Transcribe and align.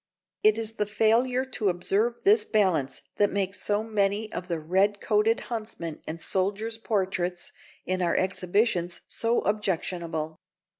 It 0.43 0.57
is 0.57 0.77
the 0.77 0.87
failure 0.87 1.45
to 1.45 1.69
observe 1.69 2.21
this 2.23 2.43
balance 2.43 3.03
that 3.17 3.29
makes 3.31 3.61
so 3.61 3.83
many 3.83 4.33
of 4.33 4.47
the 4.47 4.59
red 4.59 4.99
coated 4.99 5.41
huntsmen 5.41 6.01
and 6.07 6.19
soldiers' 6.19 6.79
portraits 6.79 7.51
in 7.85 8.01
our 8.01 8.15
exhibitions 8.17 9.01
so 9.07 9.41
objectionable. 9.41 10.39